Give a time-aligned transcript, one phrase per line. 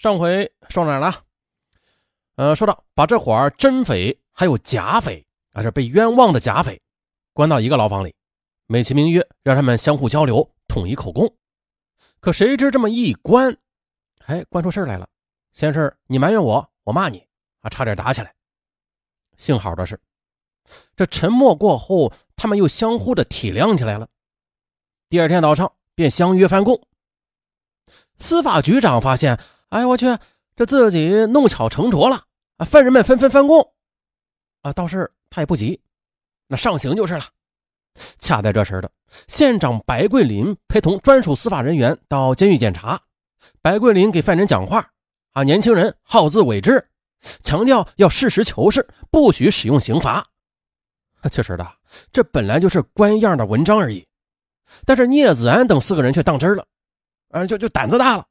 [0.00, 1.14] 上回说哪了？
[2.36, 6.80] 呃，说到把这伙真匪还有假匪，啊，是被冤枉的假匪，
[7.34, 8.14] 关到一个牢房里，
[8.66, 11.30] 美其名曰让他们相互交流，统一口供。
[12.18, 13.54] 可谁知这么一关，
[14.24, 15.06] 哎，关出事来了。
[15.52, 17.22] 先是你埋怨我，我骂你，
[17.60, 18.34] 啊，差点打起来。
[19.36, 20.00] 幸好的是，
[20.96, 24.08] 这沉默过后，他们又相互的体谅起来了。
[25.10, 26.82] 第二天早上便相约翻供。
[28.16, 29.38] 司法局长发现，
[29.70, 30.06] 哎，我去，
[30.56, 32.24] 这自己弄巧成拙了
[32.56, 32.64] 啊！
[32.64, 33.72] 犯人们纷纷翻供，
[34.62, 35.80] 啊，倒是他也不急，
[36.48, 37.24] 那上刑就是了。
[38.18, 38.90] 恰在这时的，
[39.28, 43.00] 县长白桂林陪同专属司法人员到监狱检查。
[43.62, 44.84] 白桂林给犯人讲话，
[45.32, 46.84] 啊，年轻人好自为之，
[47.42, 50.26] 强调要事实求是，不许使用刑罚。
[51.30, 51.66] 确实的，
[52.10, 54.04] 这本来就是官样的文章而已。
[54.84, 56.66] 但是聂子安等四个人却当真了。
[57.30, 58.26] 啊，就就胆子大了，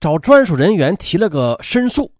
[0.00, 2.12] 找专属人员提了个申诉，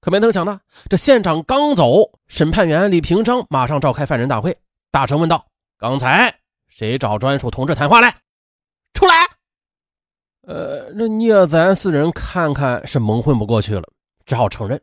[0.00, 4.56] 可没成想呢，这县长刚走，审判员李平章马上召开犯人大会，
[4.90, 5.46] 大声问道
[5.78, 6.34] ：“刚才
[6.68, 8.16] 谁找专属同志谈话来？
[8.92, 9.14] 出来！”
[10.46, 13.84] 呃，那聂子安四人看看是蒙混不过去了，
[14.26, 14.80] 只好承认。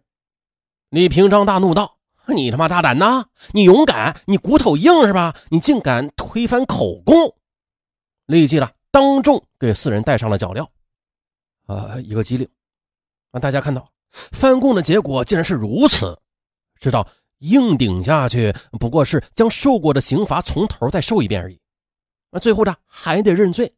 [0.90, 3.26] 李平章大怒道：“你他妈大胆呐！
[3.52, 5.36] 你勇敢，你骨头硬是吧？
[5.50, 7.36] 你竟敢推翻口供！”
[8.26, 8.72] 立即了。
[8.90, 10.68] 当众给四人戴上了脚镣，
[11.72, 12.46] 呃，一个机灵，
[13.32, 13.88] 让大家看到
[14.34, 16.20] 翻供的结果竟然是如此，
[16.82, 21.58] 知道硬顶下去不过是将受过的刑罚从头再受一遍而已，
[22.30, 23.74] 那最后的还得认罪，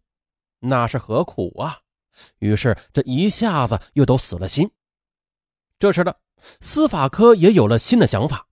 [0.58, 1.80] 那是何苦啊？
[2.40, 4.70] 于是这一下子又都死了心。
[5.78, 6.16] 这时的
[6.62, 8.48] 司法科也有了新的想法，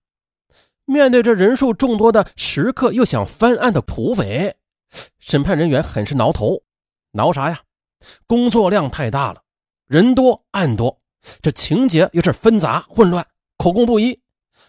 [0.84, 4.56] 面对这人数众多的食客又想翻案的土匪。
[5.18, 6.62] 审判人员很是挠头，
[7.10, 7.60] 挠啥呀？
[8.26, 9.42] 工作量太大了，
[9.86, 11.00] 人多案多，
[11.40, 14.20] 这情节又是纷杂混乱，口供不一，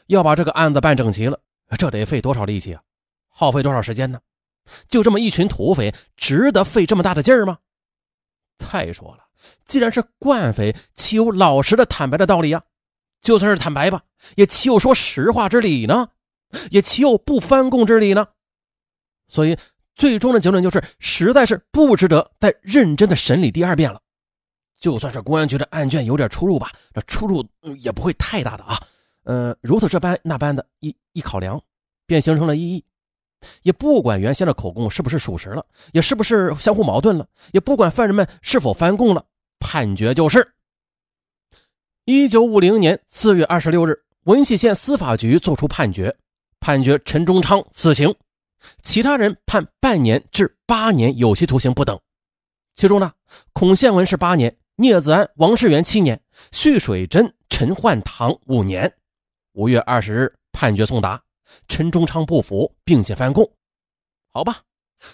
[0.07, 1.39] 要把这个案子办整齐了，
[1.77, 2.81] 这得费多少力气啊？
[3.29, 4.19] 耗费多少时间呢？
[4.87, 7.57] 就这么一群土匪，值得费这么大的劲儿吗？
[8.57, 9.25] 再说了，
[9.65, 12.63] 既然是惯匪，岂有老实的坦白的道理呀？
[13.21, 14.03] 就算是坦白吧，
[14.35, 16.09] 也岂有说实话之理呢？
[16.69, 18.27] 也岂有不翻供之理呢？
[19.27, 19.57] 所以。
[19.95, 24.01] 最终的结论就是，实在是不值得再认真的审理第二遍了。
[24.77, 27.45] 就算是公安局的案卷有点出入吧，这出入
[27.79, 28.81] 也不会太大的啊。
[29.23, 31.61] 呃，如此这般那般的一一考量，
[32.05, 32.83] 便形成了异议。
[33.61, 39.25] 也不管原先的口供是不是属实了，也是不是相互矛盾了，也不管犯人们是否翻供了，
[39.59, 40.53] 判决就是：
[42.05, 46.13] 一九五零年四月二十六日，文喜县司法局作出判决，
[46.59, 48.13] 判决陈忠昌死刑。
[48.81, 51.99] 其他人判半年至八年有期徒刑不等，
[52.75, 53.11] 其中呢，
[53.53, 58.93] 孔宪文是八年，聂子安、王世元七年，徐水珍、陈焕堂五年。
[59.53, 61.21] 五月二十日判决送达，
[61.67, 63.47] 陈忠昌不服，并且翻供。
[64.31, 64.61] 好吧，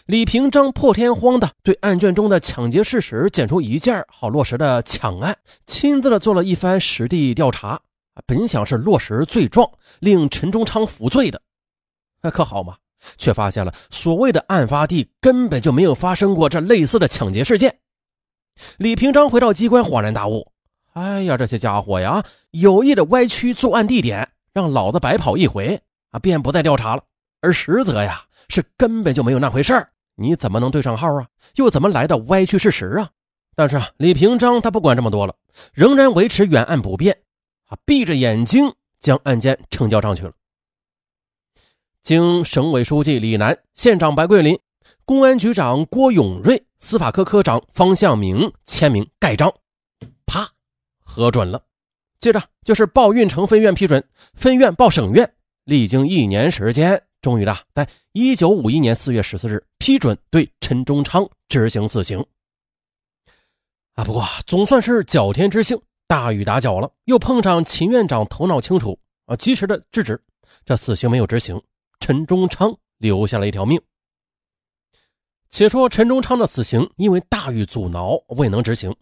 [0.05, 7.81] 李平章破天荒的对案卷中的抢劫事实检出一件，好落实的抢案，亲自的做了一番实地调查，
[8.25, 11.41] 本想是落实罪状，令陈忠昌服罪的，
[12.21, 12.77] 那可好嘛？
[13.17, 17.79] 却发现了所谓的案发地根本就没有发生过这类似的抢劫事件。
[18.77, 20.51] 李平章回到机关，恍然大悟
[20.93, 27.03] ：“哎呀，这些家伙呀，有意的歪曲作案地点，让老子白跑一回啊，便不再调查了。
[27.41, 29.89] 而实则呀，是根本就没有那回事儿。
[30.15, 31.27] 你怎么能对上号啊？
[31.55, 33.09] 又怎么来的歪曲事实啊？”
[33.55, 35.35] 但是啊，李平章他不管这么多了，
[35.73, 37.17] 仍然维持原案不变，
[37.67, 40.33] 啊，闭着眼睛将案件呈交上去了。
[42.09, 44.59] 经省委书记李楠、县长白桂林、
[45.05, 49.53] 公安局长郭永瑞、司法科科长方向明签名盖章，
[50.25, 50.49] 啪，
[51.03, 51.61] 核准了。
[52.19, 54.03] 接着就是报运城分院批准，
[54.33, 55.31] 分院报省院。
[55.65, 62.25] 历经一年时间，终于的在一九五一年四月十四日批准对陈忠昌执行死刑。
[63.93, 68.97] 啊，不过总算是侥天之幸，大雨打搅了，又碰上秦院长头脑清楚
[69.27, 70.19] 啊，及时的制止，
[70.65, 71.61] 这死刑没有执行。
[71.99, 73.81] 陈忠昌留下了一条命。
[75.49, 78.95] 且说陈忠昌的死刑因为大雨阻挠未能执行，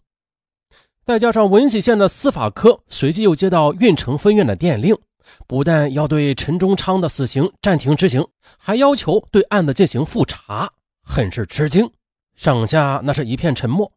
[1.04, 4.96] 再加上闻喜县的司法科随即又接到运城分院的电令，
[5.46, 10.72] 不但要对陈忠昌的死刑暂停执行，还要求对案子进行复查，
[11.02, 11.90] 很是吃惊。
[12.34, 13.92] 上下那是一片沉默。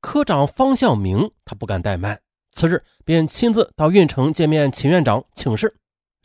[0.00, 2.20] 科长方向明他不敢怠慢，
[2.52, 5.76] 次日便亲自到运城见面秦院长请示。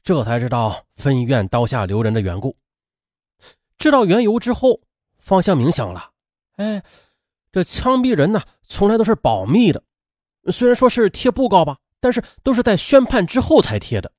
[0.04, 2.58] 这才知道分院刀下留人的缘故。
[3.78, 4.80] 知道缘由之后，
[5.20, 6.12] 方向明想了：
[6.58, 6.84] 哎，
[7.52, 9.84] 这枪毙人呢，从来都是保密的。
[10.52, 14.12] 虽然说是贴布告吧，但是都是在宣判之后才贴的。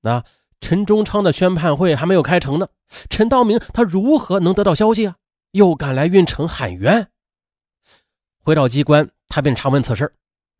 [0.00, 0.24] 那
[0.60, 2.68] 陈忠昌的宣判会还没有开成呢，
[3.08, 5.16] 陈道明他如何能得到消息啊？
[5.52, 7.08] 又赶来运城喊冤。
[8.40, 10.12] 回到机关，他便查问此事。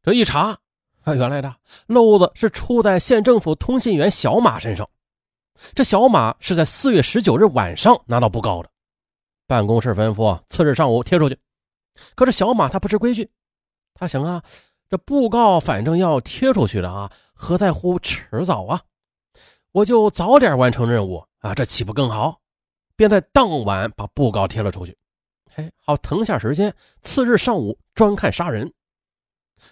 [0.02, 0.58] 这一查，
[1.04, 1.54] 啊，原来的
[1.86, 4.88] 漏子是出在县政府通信员小马身上。
[5.74, 8.68] 这小马是在四月十九日晚上拿到布告的，
[9.46, 11.38] 办公室吩咐次日上午贴出去。
[12.16, 13.30] 可是小马他不知规矩，
[13.94, 14.42] 他想啊，
[14.90, 18.80] 这布告反正要贴出去的啊，何在乎迟早啊？
[19.72, 22.40] 我就早点完成任务啊，这岂不更好？
[22.96, 24.96] 便在当晚把布告贴了出去，
[25.52, 28.72] 嘿，好腾下时间，次日上午专看杀人。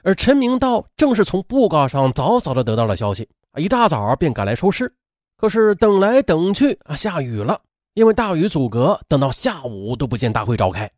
[0.03, 4.95] 而陈明道正是从布告上早早的得到了消息，一大早便赶来收尸。
[5.37, 7.61] 可是等来等去啊，下雨了，
[7.95, 10.91] 因为大雨阻隔，等到下午都不见大会召开。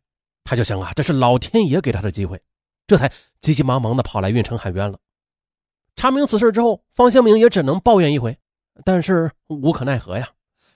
[0.43, 2.39] 他就想啊，这是老天爷给他的机会，
[2.85, 3.11] 这才
[3.41, 4.99] 急急忙忙的跑来运城喊冤了。
[5.95, 8.37] 查明此事之后，方兴明也只能抱怨一回，
[8.83, 10.29] 但是无可奈何呀，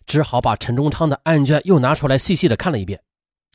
[0.05, 2.99] 只好把陈忠昌的案卷又拿出来细细的看了一遍。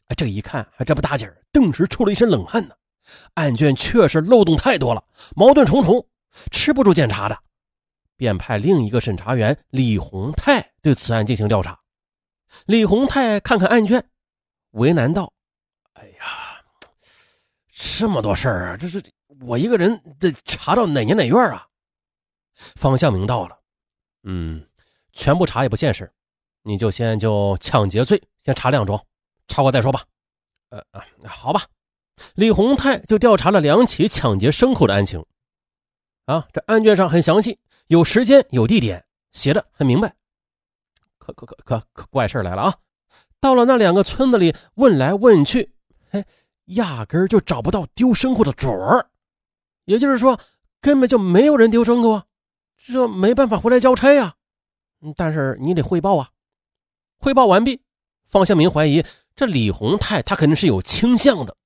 [0.07, 2.75] 哎，这一看还，这不打紧，顿时出了一身冷汗呢。
[3.35, 5.05] 案卷确实漏洞太多了，
[5.37, 6.07] 矛盾重重，
[6.51, 7.39] 吃不住检查的，
[8.17, 11.79] 便派另一个审查员李洪泰对此案进行调查。
[12.67, 14.05] 李洪泰看看案卷，
[14.71, 15.33] 为难道
[15.95, 16.63] ：“哎呀，
[17.73, 19.03] 这么多事儿啊，这是
[19.41, 21.67] 我一个人得查到哪年哪月啊？”
[22.55, 23.59] 方向明道了
[24.23, 24.65] ：“嗯，
[25.13, 26.11] 全部查也不现实，
[26.63, 29.05] 你就先就抢劫罪先查两桩，
[29.49, 30.05] 查过再说吧。
[30.71, 31.65] ”“呃啊，好吧。”
[32.35, 35.25] 李洪泰就调查了两起抢劫牲口的案情，
[36.27, 37.59] 啊，这案卷上很详细，
[37.89, 40.15] 有时间有地点，写的很明白。
[41.19, 42.75] 可可可可可怪事来了啊！
[43.41, 45.73] 到了那两个村子里问来问去，
[46.11, 46.25] 嘿，
[46.67, 49.09] 压根就找不到丢牲口的主儿，
[49.85, 50.39] 也就是说
[50.81, 52.27] 根本就没有人丢牲口啊！
[52.77, 54.35] 这没办法回来交差呀。
[55.17, 56.31] 但是你得汇报啊。
[57.19, 57.83] 汇报完毕，
[58.27, 61.57] 方向明怀疑这李洪泰他肯定是有倾向的。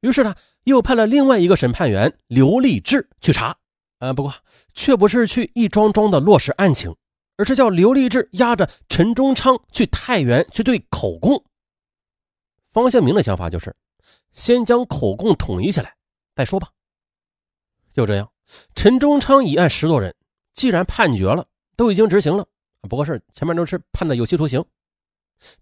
[0.00, 0.34] 于是呢，
[0.64, 3.56] 又派了另外一个审判员刘立志去查，
[3.98, 4.32] 呃，不过
[4.74, 6.94] 却不是去一桩桩的落实案情，
[7.36, 11.42] 而是叫刘立志押着陈忠昌去太原去对口供。
[12.72, 13.74] 方向明的想法就是，
[14.30, 15.96] 先将口供统一起来
[16.36, 16.68] 再说吧。
[17.92, 18.30] 就这样，
[18.76, 20.14] 陈忠昌一案十多人，
[20.52, 21.44] 既然判决了，
[21.76, 22.46] 都已经执行了，
[22.82, 24.64] 不过是前面都是判的有期徒刑，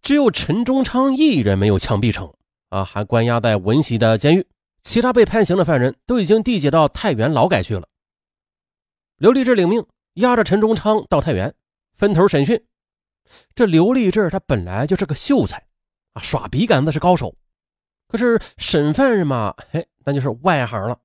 [0.03, 2.31] 只有陈忠昌一人没有枪毙成。
[2.69, 4.47] 啊，还关押在闻喜的监狱，
[4.83, 7.89] 其他被判刑的犯人都已经递解到太原劳改去了。
[9.19, 11.55] 刘立志领命，押着陈忠昌到太原，
[11.95, 12.63] 分头审讯。
[13.55, 15.67] 这刘立志他本来就是个秀才，
[16.13, 17.35] 啊，耍笔杆子是高手。
[18.09, 20.99] 可是审犯人嘛，嘿，那就是外行了。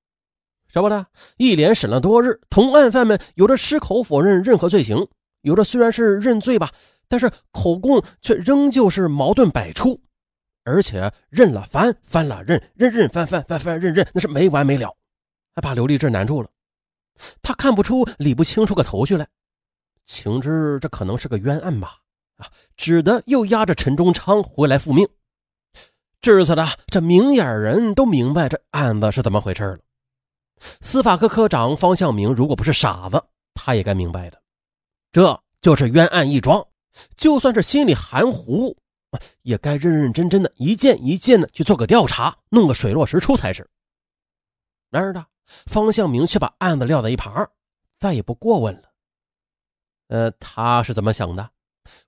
[0.68, 1.08] 什么的，
[1.38, 5.08] 一连审了多日，同案犯们有的矢口否认任何罪行，
[5.42, 6.70] 有的虽然是认罪吧，
[7.08, 10.00] 但是口供却仍旧是矛盾百出。
[10.64, 14.96] 而且认了翻，翻了认，认认翻翻，翻翻认认，那是没完没了，
[15.56, 16.50] 还把刘立志难住了。
[17.42, 19.28] 他看不出、理不清楚个头绪来，
[20.06, 21.98] 情知这可能是个冤案吧？
[22.38, 22.48] 啊，
[22.78, 25.08] 只得又押着陈忠昌回来复命。
[26.22, 29.80] 至此的这明眼人都明白这案子是怎么回事了。
[30.82, 33.24] 司法科科长方向明如果不是傻子，
[33.56, 34.40] 他也该明白的，
[35.12, 36.64] 这就是冤案一桩。
[37.16, 38.78] 就算是心里含糊。
[39.42, 43.70] 也该认认真真的一件一件的去做个调查，弄个水落石出才是。
[44.90, 47.50] 然而呢，方向明却把案子撂在一旁，
[48.00, 48.92] 再也不过问了。
[50.08, 51.52] 呃，他是怎么想的，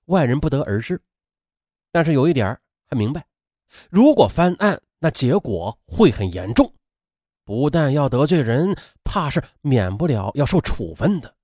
[0.06, 1.00] 外人不得而知。
[1.90, 3.26] 但是有一点还明白：
[3.90, 6.72] 如果翻案，那结果会很严重，
[7.44, 11.34] 不但要得罪人，怕是免不了要受处分的。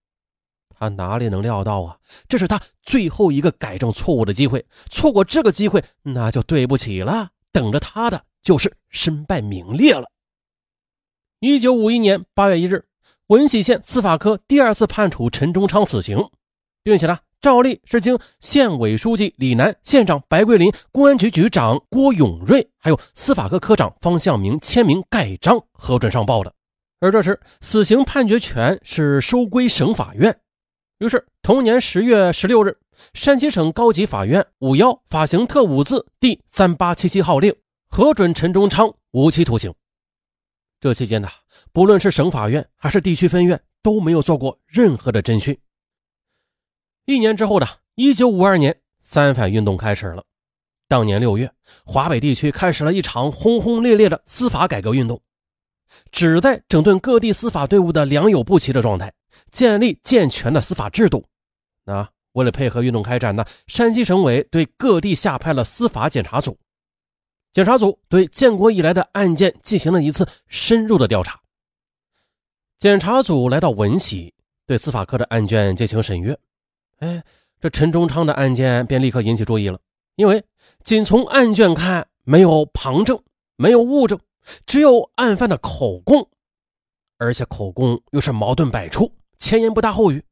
[0.80, 1.98] 他哪里能料到啊？
[2.26, 7.28] 这是他最后一个改正错误的机会，错过这个机会，那就对不起了。
[7.52, 10.10] 等着他的就是身败名裂了。
[11.40, 12.86] 一九五一年八月一日，
[13.26, 16.30] 文喜县司法科第二次判处陈忠昌死刑，
[16.82, 26.50] 并且呢，照例是经县委书记李楠、县长白桂林、公安局局长郭永瑞，还有司法科科长方向明签名盖章核准上报的。
[27.00, 30.40] 而这时，死刑判决权是收归省法院。
[31.00, 32.76] 于是，同年十月十六日，
[33.14, 37.56] 山西省高级法院五幺法刑特五字第三八七七号令
[37.88, 39.72] 核准陈忠昌无期徒刑。
[40.78, 41.28] 这期间呢，
[41.72, 45.58] 不论是省法院还是地区分院都没有做过任何的侦讯。
[47.06, 50.22] 一年之后的一九五二年，三反运动开始了。
[50.86, 51.50] 当年六月，
[51.86, 55.18] 华北地区开始了一场轰轰烈烈的司法改革运动。
[56.12, 59.10] 旨在整顿各地司法队伍的良莠不齐的状态，
[59.50, 61.24] 建立健全的司法制度。
[61.84, 66.58] 那为了配合运动开展呢，山西省委对各地下派了司法检查组。
[67.52, 71.40] 检查组对建国以来的案件进行了一次深入的调查。
[72.78, 74.32] 检查组来到闻喜，
[74.66, 76.38] 对司法科的案卷进行审阅。
[76.98, 77.22] 哎，
[77.60, 79.80] 这陈忠昌的案件便立刻引起注意了，
[80.14, 80.44] 因为
[80.84, 83.20] 仅从案卷看，没有旁证，
[83.56, 84.18] 没有物证，
[84.64, 86.26] 只有案犯的口供，
[87.18, 90.22] 而且口供又是矛盾百出，前言不搭后语。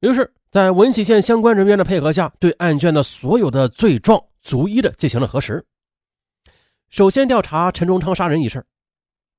[0.00, 5.64] 于是，在闻喜县相关人员的配合下，对案卷的所有的罪状逐一的进行了核实。
[6.90, 8.62] 首先调查陈忠昌杀人一事。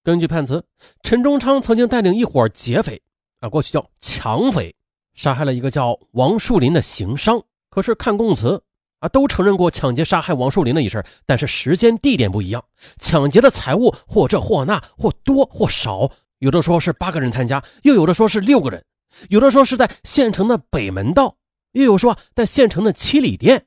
[0.03, 0.63] 根据判词，
[1.03, 2.99] 陈忠昌曾经带领一伙劫匪，
[3.41, 4.73] 啊，过去叫抢匪，
[5.13, 7.41] 杀害了一个叫王树林的行商。
[7.69, 8.61] 可是看供词，
[8.99, 12.63] 啊，都承认过抢劫杀害王树林的一事，但是时间地点不一样，
[12.97, 16.09] 抢劫的财物或这或那，或多或少，
[16.45, 18.85] 有的说是八个人参加，又有的说是六个人，
[19.29, 21.35] 有的说是在县城的北门道，
[21.71, 23.65] 又有说在县城的七里店。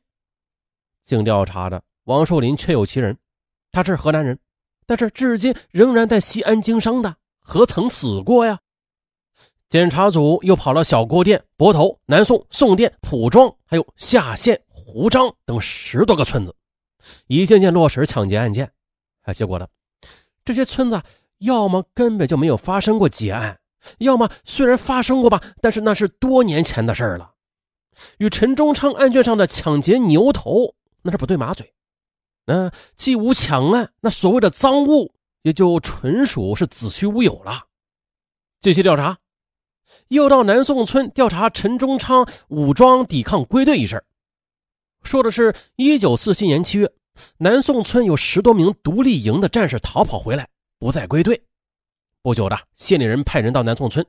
[1.03, 3.19] 经调查的王树林确有其人。
[3.73, 4.39] 他是河南人，
[4.87, 8.61] 但是至今仍然在西安经商的，何曾死过呀？
[9.69, 16.55] 检查组又跑了小郭店、泊头、南宋、宋店、蒲庄，还有下县、胡张等十多个村子，
[17.27, 18.71] 一件件落实抢劫案件。
[19.23, 19.67] 啊，结果呢，
[20.45, 21.03] 这些村子
[21.39, 23.59] 要么根本就没有发生过劫案，
[23.99, 27.33] 要么虽然发生过吧，但是那是多年前的事儿了，
[28.19, 31.73] 与陈忠昌案卷上的抢劫牛头那是不对马嘴。
[32.45, 37.65] 那既无抢案，那所谓的赃物也就纯属是子虚乌有了。
[38.61, 39.19] 继续调查，
[40.09, 44.03] 又到南宋村调查陈忠昌武装抵抗归队一事。
[45.03, 46.91] 说的是一九四七年七月，
[47.37, 51.41] 南宋村有十多名独立营的战士逃跑回来，不再归队。
[52.23, 54.07] 不久的，县里人派人到南宋村，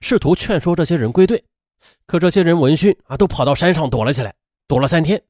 [0.00, 1.42] 试图劝说这些人归队，
[2.06, 4.34] 可这些人闻讯啊，都跑到山上躲了起来，
[4.66, 5.22] 躲了三天。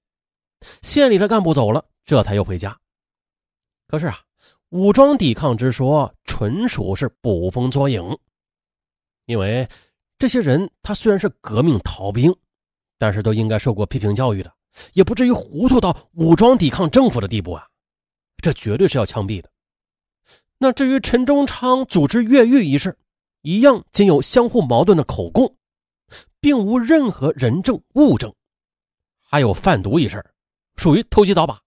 [0.83, 1.85] 县里的干部走了。
[2.05, 2.77] 这才又回家。
[3.87, 4.19] 可是啊，
[4.71, 8.03] 武装抵抗之说纯属是捕风捉影。
[9.27, 9.69] 因为
[10.19, 12.35] 这些人他虽然是革命逃兵，
[12.99, 14.53] 但是都应该受过批评教育的，
[14.95, 17.69] 也不至于糊涂到武装抵抗政府的地步啊。
[18.39, 19.49] 这绝对是要枪毙的。
[20.63, 22.97] 那至于陈忠昌组织越狱一事，
[23.41, 25.57] 一样仅有相互矛盾的口供，
[26.39, 28.33] 并无任何人证物证。
[29.19, 30.25] 还有贩毒一事，
[30.77, 31.61] 属于投机倒把。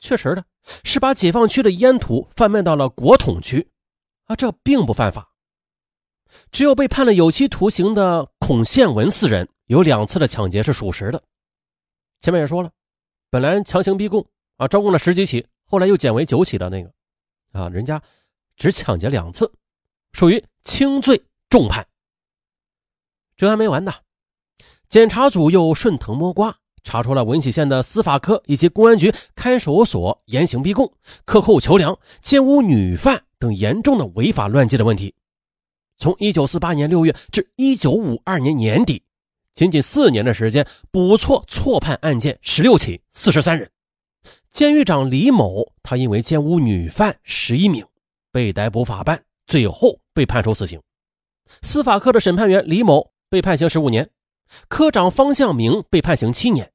[0.00, 0.44] 确实的
[0.82, 3.70] 是把解放区的烟土贩卖到了国统区，
[4.24, 5.32] 啊，这并不犯法。
[6.50, 11.22] 只有被判了有期徒刑的孔宪文四人有两次的抢劫是属实的。
[12.18, 12.72] 前面也说了，
[13.30, 16.92] 本来强行逼供啊，招供了十几起，后来又减为九起的那个，
[17.52, 18.02] 啊，人家
[18.56, 19.52] 只抢劫两次，
[20.12, 21.86] 属于轻罪重判。
[23.36, 23.92] 这还没完呢，
[24.88, 26.56] 检查组又顺藤摸瓜。
[26.84, 30.92] 查出了闻喜县的司法科以及公安局看守所严刑逼供、
[31.24, 35.14] 克扣囚粮、奸污女犯等严重的违法乱纪的问题。
[35.96, 39.04] 从1948年6月至1952年年底，
[39.54, 43.70] 仅仅四年的时间，补错错判案件16起，43人。
[44.50, 47.86] 监狱长李某，他因为奸污女犯11名，
[48.32, 50.80] 被逮捕法办，最后被判处死刑。
[51.60, 54.10] 司法科的审判员李某被判刑15年，
[54.68, 56.72] 科长方向明被判刑七年。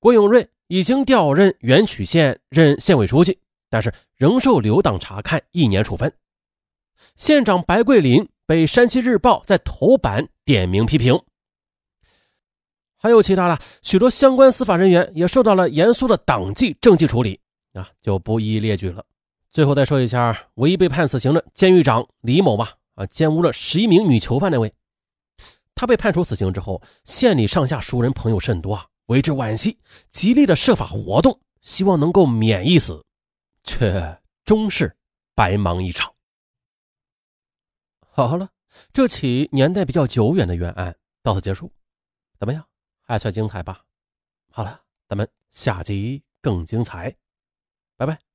[0.00, 3.38] 郭永瑞已经调任垣曲县任县委书记，
[3.70, 6.12] 但是仍受留党察看一年处分。
[7.16, 11.20] 县长白桂林被山西日报在头版点名批评。
[12.96, 17.38] 还有其他的许多相关司法人员也受到了严肃的党纪政纪处理
[17.72, 19.04] 啊，就不一一列举了。
[19.50, 24.72] 最后再说一下，唯一被判死刑的监狱长李某吧，啊，奸污了十一名女囚犯那位，
[25.74, 28.86] 他被判处死刑之后，县里上下熟人朋友甚多啊。
[29.06, 29.78] 为之惋惜，
[30.10, 33.02] 极力的设法活动，希望能够免一死，
[33.64, 34.94] 却终是
[35.34, 36.14] 白忙一场。
[38.10, 38.50] 好了，
[38.92, 41.72] 这起年代比较久远的冤案到此结束，
[42.38, 42.62] 怎么样？
[43.00, 43.82] 还算精彩吧？
[44.50, 47.16] 好了，咱们下集更精彩，
[47.96, 48.27] 拜拜。